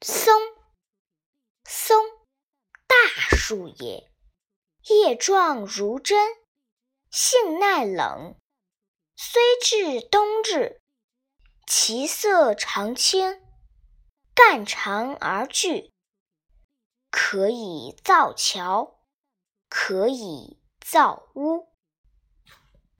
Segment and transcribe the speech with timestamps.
[0.00, 0.32] 松
[1.64, 2.04] 松
[2.86, 2.96] 大
[3.36, 4.08] 树也
[4.84, 6.36] 叶状如针
[7.10, 8.36] 性耐冷
[9.16, 10.80] 虽至冬至
[11.66, 13.42] 其色常青
[14.34, 15.92] 干长而巨
[17.10, 19.00] 可以造桥
[19.68, 21.77] 可以造屋。